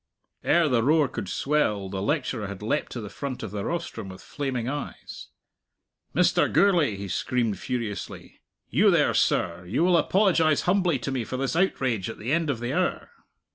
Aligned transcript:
Ere 0.43 0.67
the 0.67 0.81
roar 0.81 1.07
could 1.07 1.29
swell, 1.29 1.87
the 1.87 2.01
lecturer 2.01 2.47
had 2.47 2.63
leapt 2.63 2.91
to 2.91 2.99
the 2.99 3.07
front 3.07 3.43
of 3.43 3.51
the 3.51 3.63
rostrum 3.63 4.09
with 4.09 4.19
flaming 4.23 4.67
eyes. 4.67 5.27
"Mr. 6.15 6.51
Gourlay," 6.51 6.95
he 6.95 7.07
screamed 7.07 7.59
furiously 7.59 8.39
"you 8.71 8.89
there, 8.89 9.13
sir; 9.13 9.63
you 9.67 9.83
will 9.83 9.97
apologize 9.97 10.61
humbly 10.61 10.97
to 10.97 11.11
me 11.11 11.23
for 11.23 11.37
this 11.37 11.55
outrage 11.55 12.09
at 12.09 12.17
the 12.17 12.31
end 12.33 12.49
of 12.49 12.59
the 12.59 12.73
hour." 12.73 13.11